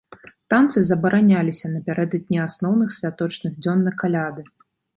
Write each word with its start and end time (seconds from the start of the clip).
Танцы 0.53 0.81
забараняліся 0.89 1.71
напярэдадні 1.75 2.41
асноўных 2.47 2.89
святочных 2.99 3.53
дзён 3.63 3.87
на 3.89 3.97
каляды. 4.05 4.41